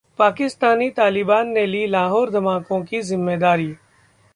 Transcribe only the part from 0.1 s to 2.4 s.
पाकिस्तानी तालिबान ने ली लाहौर